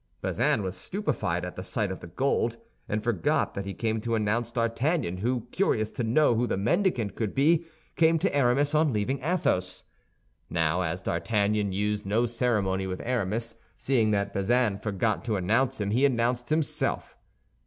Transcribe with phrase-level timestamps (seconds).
[0.19, 2.57] Bazin was stupefied at the sight of the gold,
[2.89, 7.13] and forgot that he came to announce D'Artagnan, who, curious to know who the mendicant
[7.13, 9.83] could be, came to Aramis on leaving Athos.
[10.49, 15.91] Now, as D'Artagnan used no ceremony with Aramis, seeing that Bazin forgot to announce him,
[15.91, 17.15] he announced himself.